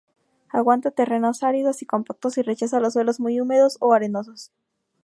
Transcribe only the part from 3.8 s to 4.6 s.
o arenosos.